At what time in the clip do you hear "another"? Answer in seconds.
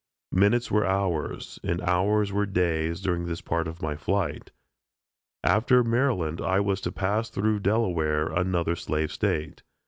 8.29-8.75